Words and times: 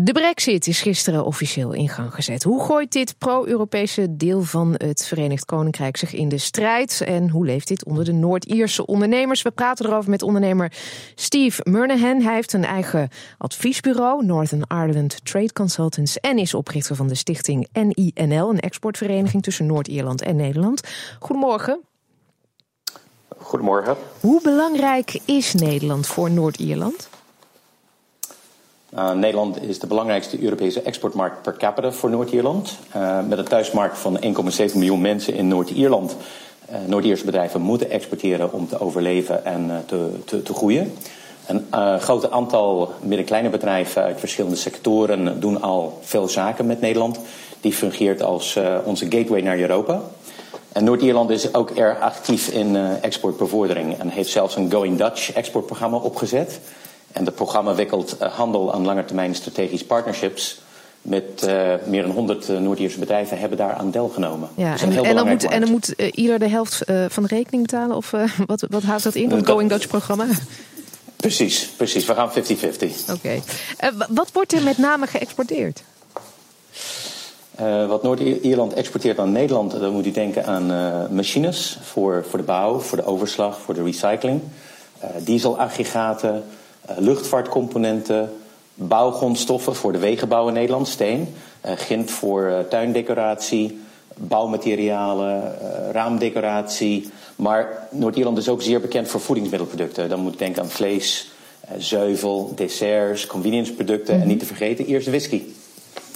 De 0.00 0.12
brexit 0.12 0.66
is 0.66 0.80
gisteren 0.80 1.24
officieel 1.24 1.72
in 1.72 1.88
gang 1.88 2.14
gezet. 2.14 2.42
Hoe 2.42 2.64
gooit 2.64 2.92
dit 2.92 3.14
pro-Europese 3.18 4.16
deel 4.16 4.42
van 4.42 4.74
het 4.76 5.06
Verenigd 5.06 5.44
Koninkrijk 5.44 5.96
zich 5.96 6.12
in 6.14 6.28
de 6.28 6.38
strijd? 6.38 7.00
En 7.00 7.28
hoe 7.28 7.44
leeft 7.44 7.68
dit 7.68 7.84
onder 7.84 8.04
de 8.04 8.12
Noord-Ierse 8.12 8.86
ondernemers? 8.86 9.42
We 9.42 9.50
praten 9.50 9.86
erover 9.86 10.10
met 10.10 10.22
ondernemer 10.22 10.72
Steve 11.14 11.60
Murnahan. 11.64 12.20
Hij 12.20 12.34
heeft 12.34 12.52
een 12.52 12.64
eigen 12.64 13.08
adviesbureau, 13.38 14.24
Northern 14.24 14.64
Ireland 14.68 15.24
Trade 15.24 15.52
Consultants... 15.52 16.20
en 16.20 16.38
is 16.38 16.54
oprichter 16.54 16.96
van 16.96 17.08
de 17.08 17.14
stichting 17.14 17.68
NINL, 17.72 18.50
een 18.50 18.60
exportvereniging 18.60 19.42
tussen 19.42 19.66
Noord-Ierland 19.66 20.22
en 20.22 20.36
Nederland. 20.36 20.82
Goedemorgen. 21.18 21.80
Goedemorgen. 23.38 23.96
Hoe 24.20 24.42
belangrijk 24.42 25.20
is 25.24 25.54
Nederland 25.54 26.06
voor 26.06 26.30
Noord-Ierland? 26.30 27.08
Uh, 28.98 29.12
Nederland 29.12 29.62
is 29.62 29.78
de 29.78 29.86
belangrijkste 29.86 30.42
Europese 30.42 30.82
exportmarkt 30.82 31.42
per 31.42 31.56
capita 31.56 31.92
voor 31.92 32.10
Noord-Ierland. 32.10 32.78
Uh, 32.96 33.18
met 33.28 33.38
een 33.38 33.44
thuismarkt 33.44 33.98
van 33.98 34.18
1,7 34.22 34.74
miljoen 34.74 35.00
mensen 35.00 35.34
in 35.34 35.48
Noord-Ierland. 35.48 36.16
Uh, 36.70 36.76
Noord-Ierse 36.86 37.24
bedrijven 37.24 37.60
moeten 37.60 37.90
exporteren 37.90 38.52
om 38.52 38.68
te 38.68 38.80
overleven 38.80 39.44
en 39.44 39.84
te, 39.86 40.10
te, 40.24 40.42
te, 40.42 40.54
groeien. 40.54 40.92
Een 41.46 42.00
groot 42.00 42.30
aantal 42.30 42.92
midden-kleine 43.02 43.48
bedrijven 43.48 44.02
uit 44.02 44.18
verschillende 44.18 44.56
sectoren 44.56 45.40
doen 45.40 45.62
al 45.62 45.98
veel 46.02 46.28
zaken 46.28 46.66
met 46.66 46.80
Nederland. 46.80 47.18
Die 47.60 47.72
fungeert 47.72 48.22
als 48.22 48.58
onze 48.84 49.04
gateway 49.04 49.40
naar 49.40 49.58
Europa. 49.58 50.02
En 50.72 50.84
Noord-Ierland 50.84 51.30
is 51.30 51.54
ook 51.54 51.70
erg 51.70 52.00
actief 52.00 52.48
in 52.48 52.76
exportbevordering 53.00 53.98
en 53.98 54.08
heeft 54.08 54.30
zelfs 54.30 54.56
een 54.56 54.72
Going 54.72 54.98
Dutch 54.98 55.32
exportprogramma 55.32 55.96
opgezet. 55.96 56.60
En 57.12 57.24
het 57.24 57.34
programma 57.34 57.74
wikkelt 57.74 58.16
uh, 58.22 58.28
handel 58.28 58.72
aan 58.72 58.84
lange 58.84 59.04
termijn 59.04 59.34
strategische 59.34 59.86
partnerships. 59.86 60.60
Met 61.02 61.44
uh, 61.44 61.74
meer 61.86 62.02
dan 62.02 62.10
100 62.10 62.48
uh, 62.48 62.56
eh, 62.56 62.62
Noord-Ierse 62.62 62.98
bedrijven 62.98 63.38
hebben 63.38 63.58
daar 63.58 63.72
aan 63.72 63.90
deelgenomen. 63.90 64.48
Ja, 64.54 64.72
dus 64.72 64.82
en, 64.82 65.04
en, 65.04 65.14
dan 65.14 65.28
moet, 65.28 65.44
en, 65.44 65.60
dan 65.60 65.70
moet, 65.70 65.88
ieder 66.12 66.38
de 66.38 66.48
helft 66.48 66.82
van 67.08 67.22
de 67.22 67.28
rekening 67.28 67.62
betalen? 67.62 67.96
Of 67.96 68.10
wat, 68.46 68.66
wat 68.70 68.82
houdt 68.82 69.02
dat 69.02 69.14
in, 69.14 69.28
dat 69.28 69.46
Going 69.46 69.68
Dutch 69.68 69.86
programma? 69.86 70.26
Precies, 71.16 71.68
precies. 71.76 72.04
We 72.04 72.14
gaan 72.14 72.30
50-50. 72.30 72.32
Oké. 72.32 73.12
Okay. 73.12 73.42
wat 74.08 74.32
wordt 74.32 74.52
er 74.52 74.62
met 74.62 74.78
name 74.78 75.06
geëxporteerd? 75.06 75.82
Wat 77.88 78.02
Noord-Ierland 78.02 78.72
exporteert 78.72 79.18
aan 79.18 79.32
Nederland, 79.32 79.70
dan 79.70 79.92
moet 79.92 80.06
u 80.06 80.10
denken 80.10 80.46
aan 80.46 80.66
machines 81.14 81.78
voor, 81.82 82.24
voor 82.28 82.38
de 82.38 82.44
bouw, 82.44 82.78
voor 82.78 82.98
de 82.98 83.04
overslag, 83.04 83.58
voor 83.60 83.74
de 83.74 83.82
recycling. 83.82 84.40
Dieselaggregaten, 85.24 86.34
eh, 86.34 86.40
luchtvaartcomponenten, 86.96 88.32
bouwgrondstoffen 88.74 89.74
voor 89.74 89.92
de 89.92 89.98
wegenbouw 89.98 90.48
in 90.48 90.54
Nederland, 90.54 90.88
steen, 90.88 91.34
uh, 91.66 91.72
gint 91.76 92.10
voor 92.10 92.42
uh, 92.42 92.58
tuindecoratie, 92.58 93.78
bouwmaterialen, 94.16 95.54
raamdecoratie. 95.92 97.10
Maar 97.36 97.88
Noord-Ierland 97.90 98.38
is 98.38 98.48
ook 98.48 98.62
zeer 98.62 98.80
bekend 98.80 99.08
voor 99.08 99.20
voedingsmiddelproducten. 99.20 100.08
Dan 100.08 100.20
moet 100.20 100.32
je 100.32 100.38
denken 100.38 100.62
aan 100.62 100.68
vlees, 100.68 101.30
zuivel, 101.78 102.52
desserts, 102.54 103.26
convenienceproducten 103.26 104.14
mm 104.14 104.20
-hmm. 104.20 104.28
en 104.28 104.34
niet 104.34 104.38
te 104.38 104.46
vergeten 104.46 104.86
eerst 104.86 105.06
whisky. 105.06 105.42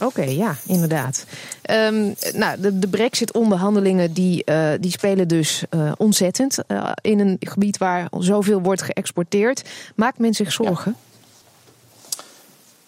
Oké, 0.05 0.23
ja, 0.23 0.57
inderdaad. 0.67 1.25
Um, 1.71 2.15
nou, 2.35 2.61
de, 2.61 2.79
de 2.79 2.89
brexit-onderhandelingen 2.89 4.13
die, 4.13 4.43
uh, 4.47 4.71
die 4.81 4.91
spelen 4.91 5.29
dus 5.29 5.65
uh, 5.71 5.93
ontzettend 5.97 6.59
uh, 6.69 6.91
in 7.01 7.19
een 7.19 7.37
gebied 7.41 7.79
waar 7.79 8.09
zoveel 8.19 8.61
wordt 8.61 8.83
geëxporteerd. 8.83 9.63
Maakt 9.95 10.19
men 10.19 10.35
zich 10.35 10.53
zorgen? 10.53 10.97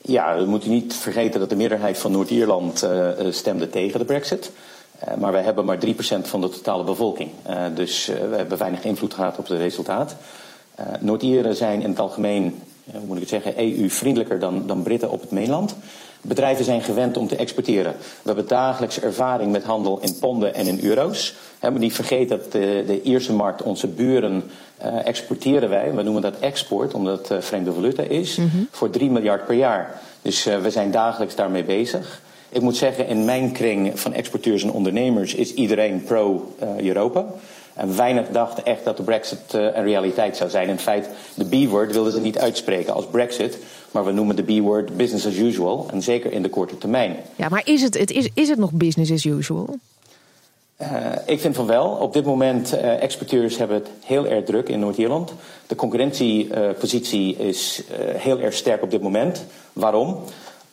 Ja, 0.03 0.37
we 0.37 0.45
moeten 0.45 0.71
niet 0.71 0.95
vergeten 0.95 1.41
dat 1.41 1.49
de 1.49 1.57
meerderheid 1.57 1.99
van 1.99 2.13
Noord-Ierland 2.13 2.87
stemde 3.31 3.71
tegen 3.71 3.99
de 3.99 4.05
brexit. 4.05 4.51
maar 5.19 5.33
wij 5.33 5.43
hebben 5.43 5.65
maar 5.65 5.79
3% 5.87 5.89
van 6.23 6.41
de 6.41 6.49
totale 6.49 6.85
bevolking. 6.85 7.31
dus 7.75 8.07
we 8.07 8.37
hebben 8.37 8.59
weinig 8.59 8.85
invloed 8.85 9.15
gehad 9.15 9.39
op 9.39 9.49
het 9.49 9.59
resultaat. 9.59 10.17
Noord-Ieren 11.01 11.57
zijn 11.57 11.83
in 11.83 11.89
het 11.89 12.01
algemeen, 12.01 12.63
moet 13.07 13.15
ik 13.15 13.21
het 13.21 13.29
zeggen, 13.29 13.59
EU-vriendelijker 13.59 14.39
dan, 14.39 14.67
dan 14.67 14.83
Britten 14.83 15.11
op 15.11 15.21
het 15.21 15.31
mainland. 15.31 15.77
Bedrijven 16.27 16.65
zijn 16.65 16.83
gewend 16.83 17.17
om 17.17 17.29
te 17.29 17.37
exporteren. 17.37 17.93
We 17.93 18.23
hebben 18.23 18.49
dagelijks 18.49 19.01
ervaring 19.01 19.53
met 19.53 19.65
handel 19.65 19.99
in 20.01 20.19
ponden 20.19 20.55
en 20.55 20.67
in 20.67 20.81
euro's. 20.83 21.35
We 21.61 21.71
moeten 21.71 21.81
niet 21.81 21.95
vergeten 21.95 22.39
dat 22.39 22.53
de, 22.53 22.85
de 22.87 23.03
Ierse 23.03 23.33
markt, 23.33 23.63
onze 23.63 23.87
buren, 23.87 24.43
uh, 24.85 25.07
exporteren 25.07 25.69
wij. 25.69 25.95
We 25.95 26.03
noemen 26.03 26.23
dat 26.23 26.39
export, 26.39 26.95
omdat 26.95 27.19
het 27.19 27.31
uh, 27.31 27.39
vreemde 27.41 27.73
valuta 27.73 28.03
is, 28.03 28.37
mm 28.37 28.49
-hmm. 28.49 28.69
voor 28.71 28.91
3 28.91 29.11
miljard 29.11 29.47
per 29.47 29.55
jaar. 29.55 30.01
Dus 30.23 30.47
uh, 30.47 30.59
we 30.59 30.71
zijn 30.71 30.91
dagelijks 30.91 31.35
daarmee 31.35 31.65
bezig. 31.65 32.23
Ik 32.49 32.61
moet 32.61 32.77
zeggen, 32.77 33.07
in 33.07 33.25
mijn 33.25 33.53
kring 33.53 34.01
van 34.01 34.13
exporteurs 34.13 34.63
en 34.63 34.73
ondernemers 34.73 35.35
is 35.35 35.55
iedereen 35.55 36.05
pro-Europa. 36.05 37.25
En 37.75 37.97
weinig 37.97 38.29
dachten 38.29 38.65
echt 38.65 38.85
dat 38.85 38.97
de 38.97 39.03
brexit 39.03 39.53
een 39.53 39.85
realiteit 39.85 40.37
zou 40.37 40.51
zijn. 40.51 40.69
In 40.69 40.79
feite, 40.79 41.09
de 41.35 41.45
B-word 41.45 41.93
wilden 41.93 42.13
ze 42.13 42.21
niet 42.21 42.39
uitspreken 42.39 42.95
als 42.95 43.07
brexit. 43.07 43.59
Maar 43.95 44.05
we 44.05 44.13
noemen 44.13 44.37
de 44.37 44.43
B-word 44.43 44.97
business 44.97 45.27
as 45.27 45.37
usual. 45.37 45.89
En 45.93 46.03
zeker 46.03 46.33
in 46.33 46.43
de 46.43 46.49
korte 46.49 46.79
termijn. 46.79 47.17
Ja, 47.37 47.49
maar 47.49 47.63
is 47.65 47.83
het, 47.83 47.99
het, 47.99 48.11
is, 48.11 48.29
is 48.35 48.49
het 48.49 48.59
nog 48.59 48.73
business 48.73 49.13
as 49.13 49.25
usual? 49.25 49.79
Uh, 50.83 50.89
ik 51.27 51.41
vind 51.41 51.55
van 51.57 51.67
wel. 51.67 51.87
Op 51.87 52.13
dit 52.13 52.25
moment, 52.25 52.75
uh, 52.75 53.03
exporteurs 53.03 53.57
hebben 53.57 53.77
het 53.77 53.89
heel 54.05 54.27
erg 54.27 54.45
druk 54.45 54.69
in 54.69 54.79
Noord-Ierland. 54.79 55.33
De 55.67 55.75
concurrentiepositie 55.75 57.37
is 57.37 57.83
heel 58.17 58.41
erg 58.41 58.55
sterk 58.55 58.83
op 58.83 58.91
dit 58.91 59.03
moment. 59.03 59.45
Waarom? 59.73 60.19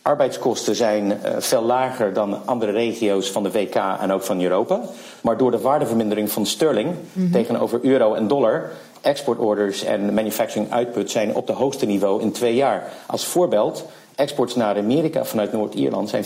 Arbeidskosten 0.01 0.75
zijn 0.75 1.05
uh, 1.05 1.35
veel 1.37 1.61
lager 1.61 2.13
dan 2.13 2.45
andere 2.45 2.71
regio's 2.71 3.31
van 3.31 3.43
de 3.43 3.51
WK 3.51 3.75
en 3.75 4.11
ook 4.11 4.23
van 4.23 4.41
Europa. 4.41 4.81
Maar 5.21 5.37
door 5.37 5.51
de 5.51 5.59
waardevermindering 5.59 6.31
van 6.31 6.45
sterling 6.45 6.89
mm 6.89 6.97
-hmm. 7.13 7.31
tegenover 7.31 7.79
euro 7.83 8.13
en 8.13 8.27
dollar, 8.27 8.71
exportorders 9.01 9.83
en 9.83 10.13
manufacturing 10.13 10.71
output 10.71 11.11
zijn 11.11 11.35
op 11.35 11.47
de 11.47 11.53
hoogste 11.53 11.85
niveau 11.85 12.21
in 12.21 12.31
twee 12.31 12.55
jaar. 12.55 12.91
Als 13.05 13.25
voorbeeld, 13.25 13.85
exports 14.15 14.55
naar 14.55 14.77
Amerika 14.77 15.25
vanuit 15.25 15.51
Noord-Ierland 15.51 16.09
zijn 16.09 16.25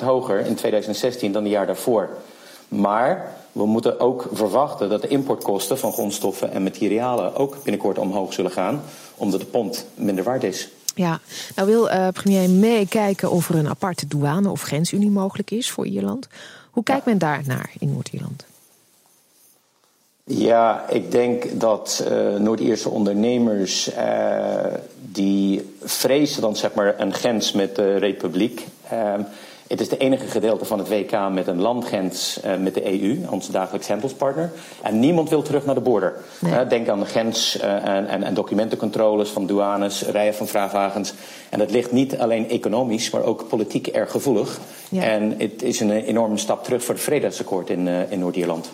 40% 0.00 0.04
hoger 0.04 0.46
in 0.46 0.54
2016 0.54 1.32
dan 1.32 1.42
het 1.42 1.52
jaar 1.52 1.66
daarvoor. 1.66 2.08
Maar 2.68 3.34
we 3.52 3.66
moeten 3.66 4.00
ook 4.00 4.28
verwachten 4.32 4.88
dat 4.88 5.02
de 5.02 5.08
importkosten 5.08 5.78
van 5.78 5.92
grondstoffen 5.92 6.52
en 6.52 6.62
materialen 6.62 7.34
ook 7.34 7.56
binnenkort 7.62 7.98
omhoog 7.98 8.32
zullen 8.32 8.50
gaan, 8.50 8.82
omdat 9.16 9.40
de 9.40 9.46
pond 9.46 9.86
minder 9.94 10.24
waard 10.24 10.44
is. 10.44 10.68
Ja, 10.94 11.20
nou 11.56 11.68
wil 11.68 11.88
uh, 11.88 12.08
premier 12.08 12.50
May 12.50 12.86
kijken 12.86 13.30
of 13.30 13.48
er 13.48 13.54
een 13.54 13.68
aparte 13.68 14.06
douane 14.06 14.50
of 14.50 14.62
grensunie 14.62 15.10
mogelijk 15.10 15.50
is 15.50 15.70
voor 15.70 15.86
Ierland. 15.86 16.28
Hoe 16.70 16.82
kijkt 16.82 17.06
men 17.06 17.18
daar 17.18 17.42
naar 17.46 17.70
in 17.78 17.92
Noord-Ierland? 17.92 18.44
Ja, 20.24 20.88
ik 20.88 21.10
denk 21.10 21.60
dat 21.60 22.06
uh, 22.10 22.36
Noord-Ierse 22.36 22.88
ondernemers 22.88 23.94
uh, 23.94 24.64
die 25.00 25.74
vrezen 25.82 26.42
dan 26.42 26.56
zeg 26.56 26.74
maar 26.74 27.00
een 27.00 27.14
grens 27.14 27.52
met 27.52 27.76
de 27.76 27.96
republiek. 27.96 28.66
Het 29.72 29.80
is 29.80 29.88
de 29.88 29.96
enige 29.96 30.26
gedeelte 30.26 30.64
van 30.64 30.78
het 30.78 30.88
WK 30.88 31.28
met 31.30 31.46
een 31.46 31.60
landgrens 31.60 32.40
uh, 32.44 32.56
met 32.56 32.74
de 32.74 33.00
EU, 33.00 33.26
onze 33.30 33.52
dagelijks 33.52 33.88
handelspartner. 33.88 34.52
En 34.82 34.98
niemand 35.00 35.28
wil 35.28 35.42
terug 35.42 35.64
naar 35.64 35.74
de 35.74 35.80
border. 35.80 36.14
Nee. 36.38 36.52
Uh, 36.52 36.68
denk 36.68 36.88
aan 36.88 37.00
de 37.00 37.06
grens 37.06 37.56
uh, 37.56 37.86
en, 37.86 38.06
en, 38.06 38.22
en, 38.22 38.34
documentencontroles 38.34 39.28
van 39.28 39.46
douanes, 39.46 40.02
rijen 40.02 40.34
van 40.34 40.46
vrachtwagens. 40.46 41.14
En 41.48 41.58
dat 41.58 41.70
ligt 41.70 41.92
niet 41.92 42.18
alleen 42.18 42.48
economisch, 42.48 43.10
maar 43.10 43.22
ook 43.22 43.48
politiek 43.48 43.86
erg 43.86 44.10
gevoelig. 44.10 44.60
Ja. 44.88 45.02
En 45.02 45.34
het 45.38 45.62
is 45.62 45.80
een 45.80 45.90
enorme 45.90 46.38
stap 46.38 46.64
terug 46.64 46.84
voor 46.84 46.94
het 46.94 47.04
vredesakkoord 47.04 47.70
in, 47.70 47.88
in 47.88 48.18
Noord-Ierland. 48.18 48.70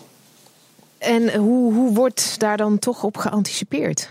En 0.97 1.35
hoe, 1.35 1.73
hoe 1.73 1.93
wordt 1.93 2.39
daar 2.39 2.57
dan 2.57 2.79
toch 2.79 3.03
op 3.03 3.17
geanticipeerd? 3.17 4.09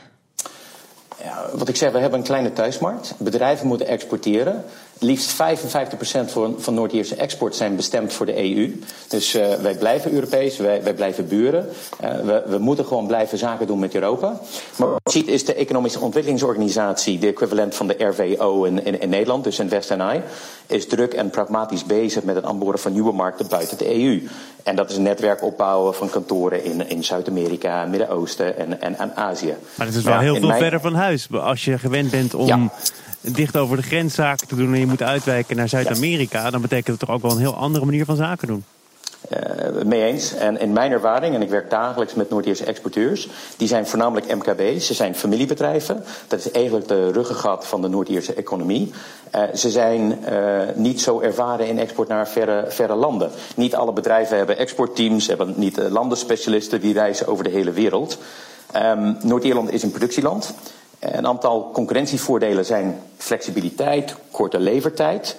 Ja, 1.23 1.45
wat 1.53 1.69
ik 1.69 1.77
zeg, 1.77 1.93
we 1.93 1.99
hebben 1.99 2.19
een 2.19 2.25
kleine 2.25 2.53
thuismarkt. 2.53 3.15
Bedrijven 3.19 3.67
moeten 3.67 3.87
exporteren. 3.87 4.65
Liefst 5.01 5.33
55% 5.33 5.37
van, 6.59 6.75
Noord-Ierse 6.75 7.15
export 7.15 7.57
zijn 7.57 7.77
bestemd 7.77 8.13
voor 8.13 8.27
de 8.27 8.57
EU. 8.57 8.81
Dus 9.09 9.35
uh, 9.35 9.55
wij 9.55 9.75
blijven 9.75 10.13
Europees, 10.13 10.57
wij, 10.57 10.83
wij 10.83 10.95
blijven 10.95 11.29
buren. 11.29 11.69
Uh, 12.05 12.21
we, 12.21 12.43
we, 12.47 12.59
moeten 12.59 12.85
gewoon 12.87 13.07
blijven 13.07 13.39
zaken 13.39 13.67
doen 13.67 13.79
met 13.79 13.95
Europa. 13.95 14.41
Ziet 15.11 15.29
is 15.29 15.45
de 15.45 15.55
Economische 15.55 16.01
Ontwikkelingsorganisatie, 16.01 17.19
de 17.19 17.27
equivalent 17.27 17.75
van 17.75 17.87
de 17.87 18.05
RWO 18.05 18.65
in, 18.65 18.85
in, 18.85 19.01
in 19.01 19.09
Nederland, 19.09 19.45
dus 19.45 19.59
in 19.59 19.69
West 19.69 19.91
en 19.91 20.01
I, 20.01 20.23
is 20.67 20.87
druk 20.87 21.13
en 21.13 21.31
pragmatisch 21.31 21.85
bezig 21.85 22.23
met 22.23 22.35
het 22.35 22.45
aanboren 22.45 22.79
van 22.79 22.93
nieuwe 22.93 23.13
markten 23.13 23.49
buiten 23.49 23.79
de 23.79 24.03
EU. 24.03 24.29
En 24.63 24.77
dat 24.77 24.91
is 24.91 24.97
een 24.97 25.03
netwerk 25.03 25.43
opbouwen 25.43 25.95
van 25.95 26.11
kantoren 26.11 26.65
in, 26.65 26.89
in 26.89 27.05
Zuid-Amerika, 27.05 27.85
Midden-Oosten 27.85 28.59
en, 28.59 28.81
en, 28.81 28.99
en 28.99 29.17
Azië. 29.17 29.55
Maar 29.75 29.87
het 29.87 29.97
is 29.97 30.03
wel 30.03 30.15
ja, 30.15 30.21
heel 30.21 30.37
veel 30.37 30.47
mijn... 30.47 30.61
verder 30.61 30.81
van 30.81 30.95
huis. 30.95 31.29
Als 31.33 31.65
je 31.65 31.79
gewend 31.79 32.11
bent 32.11 32.35
om 32.35 32.47
ja. 32.47 32.71
dicht 33.21 33.57
over 33.57 33.77
de 33.77 33.83
grens 33.83 34.15
zaken 34.15 34.49
te 34.49 34.57
doen 34.57 34.73
en 34.73 34.81
je 34.81 34.87
moet 34.87 35.03
uitwijken 35.03 35.57
naar 35.57 35.69
Zuid-Amerika, 35.69 36.51
dan 36.51 36.61
betekent 36.61 36.87
het 36.87 36.99
toch 36.99 37.11
ook 37.17 37.23
wel 37.23 37.31
een 37.31 37.39
heel 37.39 37.57
andere 37.57 37.85
manier 37.85 38.05
van 38.05 38.17
zaken 38.17 38.47
doen. 38.47 38.65
Uh, 39.33 39.83
mee 39.83 40.05
eens. 40.05 40.35
En 40.35 40.61
in 40.61 40.73
mijn 40.73 40.93
ervaring, 40.93 41.35
en 41.35 41.43
ik 41.43 41.49
werk 41.49 41.71
dagelijks 41.71 42.15
met 42.15 42.31
Noord-Ierse 42.31 42.65
exporteurs, 42.65 43.29
die 43.57 43.69
zijn 43.69 43.87
voornamelijk 43.87 44.35
MKB, 44.35 44.81
ze 44.81 44.95
zijn 44.95 45.15
familiebedrijven. 45.15 46.05
Dat 46.29 46.39
is 46.39 46.51
eigenlijk 46.51 46.89
de 46.89 47.13
ruggengraat 47.13 47.67
van 47.67 47.83
de 47.83 47.89
Noord-Ierse 47.89 48.35
economie. 48.35 48.93
Uh, 49.35 49.43
ze 49.55 49.71
zijn 49.71 50.19
uh, 50.33 50.59
niet 50.75 51.01
zo 51.01 51.21
ervaren 51.21 51.67
in 51.67 51.79
export 51.79 52.09
naar 52.09 52.29
verre, 52.29 52.65
verre 52.69 52.95
landen. 52.95 53.31
Niet 53.55 53.75
alle 53.75 53.93
bedrijven 53.93 54.37
hebben 54.37 54.59
exportteams, 54.59 55.27
hebben 55.27 55.55
niet 55.57 55.77
landenspecialisten 55.91 56.81
die 56.81 56.95
reizen 56.95 57.27
over 57.27 57.45
de 57.45 57.51
hele 57.51 57.73
wereld. 57.73 58.19
Um, 58.77 59.17
Noord-Ierland 59.23 59.73
is 59.73 59.83
een 59.83 59.91
productieland. 59.91 60.55
Een 60.99 61.27
aantal 61.27 61.71
concurrentievoordelen 61.73 62.65
zijn 62.65 63.01
flexibiliteit, 63.17 64.15
korte 64.31 64.59
levertijd. 64.59 65.37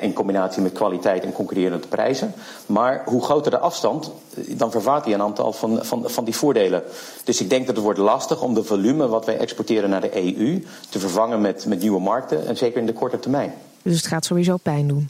In 0.00 0.12
combinatie 0.12 0.62
met 0.62 0.72
kwaliteit 0.72 1.24
en 1.24 1.32
concurrerende 1.32 1.86
prijzen. 1.86 2.32
Maar 2.66 3.02
hoe 3.04 3.22
groter 3.22 3.50
de 3.50 3.58
afstand, 3.58 4.12
dan 4.48 4.70
vervaart 4.70 5.04
hij 5.04 5.14
een 5.14 5.22
aantal 5.22 5.52
van, 5.52 5.84
van, 5.84 6.10
van 6.10 6.24
die 6.24 6.36
voordelen. 6.36 6.82
Dus 7.24 7.40
ik 7.40 7.50
denk 7.50 7.66
dat 7.66 7.74
het 7.74 7.84
wordt 7.84 7.98
lastig 7.98 8.42
om 8.42 8.54
de 8.54 8.64
volume 8.64 9.08
wat 9.08 9.24
wij 9.24 9.38
exporteren 9.38 9.90
naar 9.90 10.00
de 10.00 10.16
EU 10.16 10.64
te 10.88 10.98
vervangen 10.98 11.40
met, 11.40 11.66
met 11.66 11.80
nieuwe 11.80 12.00
markten. 12.00 12.46
En 12.46 12.56
zeker 12.56 12.80
in 12.80 12.86
de 12.86 12.92
korte 12.92 13.18
termijn. 13.18 13.54
Dus 13.82 13.96
het 13.96 14.06
gaat 14.06 14.24
sowieso 14.24 14.56
pijn 14.56 14.88
doen? 14.88 15.08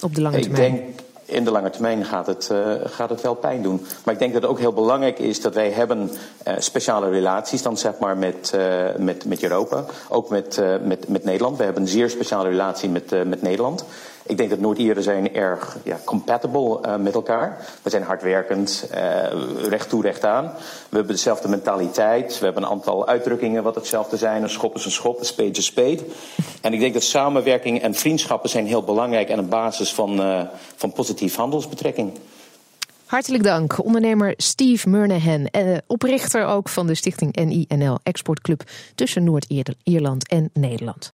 Op 0.00 0.14
de 0.14 0.20
lange 0.20 0.40
termijn? 0.40 0.74
Ik 0.74 0.80
denk 0.80 1.03
in 1.24 1.44
de 1.44 1.50
lange 1.50 1.70
termijn 1.70 2.04
gaat 2.04 2.26
het, 2.26 2.48
uh, 2.52 2.74
gaat 2.84 3.10
het 3.10 3.20
wel 3.20 3.34
pijn 3.34 3.62
doen. 3.62 3.86
Maar 4.04 4.14
ik 4.14 4.20
denk 4.20 4.32
dat 4.32 4.42
het 4.42 4.50
ook 4.50 4.58
heel 4.58 4.72
belangrijk 4.72 5.18
is 5.18 5.40
dat 5.40 5.54
wij 5.54 5.70
hebben 5.70 6.10
uh, 6.48 6.54
speciale 6.58 7.08
relaties 7.10 7.62
dan 7.62 7.78
zeg 7.78 7.98
maar 7.98 8.16
met, 8.16 8.52
uh, 8.54 8.84
met, 8.98 9.24
met 9.24 9.42
Europa. 9.42 9.84
Ook 10.08 10.28
met, 10.28 10.62
met, 10.82 11.08
met 11.08 11.24
Nederland. 11.24 11.56
We 11.56 11.64
hebben 11.64 11.82
een 11.82 11.88
zeer 11.88 12.10
speciale 12.10 12.48
relatie 12.48 12.88
met, 12.88 13.26
met 13.26 13.42
Nederland. 13.42 13.84
Ik 14.26 14.36
denk 14.36 14.50
dat 14.50 14.58
Noord-Ieren 14.58 15.02
zijn 15.02 15.34
erg 15.34 15.76
ja, 15.82 15.98
compatible 16.04 16.80
uh, 16.86 16.96
met 16.96 17.14
elkaar. 17.14 17.66
We 17.82 17.90
zijn 17.90 18.02
hardwerkend, 18.02 18.90
uh, 18.94 18.98
recht 19.68 19.88
toe, 19.88 20.02
recht 20.02 20.24
aan. 20.24 20.44
We 20.88 20.96
hebben 20.96 21.14
dezelfde 21.14 21.48
mentaliteit. 21.48 22.38
We 22.38 22.44
hebben 22.44 22.62
een 22.62 22.68
aantal 22.68 23.06
uitdrukkingen 23.06 23.62
wat 23.62 23.74
hetzelfde 23.74 24.16
zijn. 24.16 24.42
Een 24.42 24.50
schop 24.50 24.74
is 24.74 24.84
een 24.84 24.90
schop, 24.90 25.18
een 25.18 25.24
speet 25.24 25.50
is 25.50 25.56
een 25.56 25.62
speet. 25.62 26.02
En 26.60 26.72
ik 26.72 26.80
denk 26.80 26.94
dat 26.94 27.02
samenwerking 27.02 27.82
en 27.82 27.94
vriendschappen 27.94 28.50
zijn 28.50 28.66
heel 28.66 28.82
belangrijk... 28.82 29.28
en 29.28 29.38
een 29.38 29.48
basis 29.48 29.94
van, 29.94 30.20
uh, 30.20 30.40
van 30.76 30.92
positief 30.92 31.36
handelsbetrekking. 31.36 32.12
Hartelijk 33.06 33.42
dank, 33.42 33.84
ondernemer 33.84 34.34
Steve 34.36 34.88
Murnahan, 34.88 35.46
eh, 35.46 35.76
oprichter 35.86 36.46
ook 36.46 36.68
van 36.68 36.86
de 36.86 36.94
stichting 36.94 37.34
NINL 37.36 37.98
Exportclub 38.02 38.62
tussen 38.94 39.24
Noord-Ierland 39.24 40.28
en 40.28 40.50
Nederland. 40.52 41.12